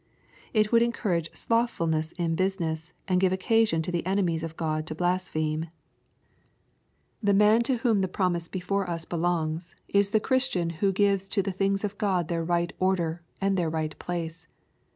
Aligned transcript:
It 0.51 0.71
would 0.71 0.81
encourage 0.81 1.29
slothful 1.31 1.85
ness 1.85 2.11
in 2.13 2.33
business, 2.33 2.91
and 3.07 3.21
give 3.21 3.31
occasion 3.31 3.83
to 3.83 3.91
the 3.91 4.03
enemies 4.03 4.41
of 4.41 4.57
Gk)d 4.57 4.87
to 4.87 4.95
blaspheme. 4.95 5.59
LUKE, 5.59 5.69
CHAP. 5.69 5.73
XU. 5.75 7.23
81 7.25 7.25
The 7.25 7.33
man 7.37 7.61
to 7.61 7.77
whom 7.83 8.01
the 8.01 8.07
promise 8.07 8.47
before 8.47 8.89
us 8.89 9.05
belongs, 9.05 9.75
is 9.87 10.09
the 10.09 10.19
Christian 10.19 10.69
who 10.71 10.91
gives 10.91 11.27
to 11.27 11.43
the 11.43 11.51
things 11.53 11.83
of 11.83 11.99
God 11.99 12.29
their 12.29 12.43
right 12.43 12.73
order 12.79 13.21
and 13.39 13.55
their 13.55 13.69
right 13.69 13.95
place. 13.99 14.47